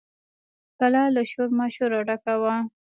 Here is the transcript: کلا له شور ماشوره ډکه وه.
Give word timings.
کلا 0.77 1.03
له 1.15 1.21
شور 1.31 1.49
ماشوره 1.59 1.99
ډکه 2.07 2.35
وه. 2.41 2.55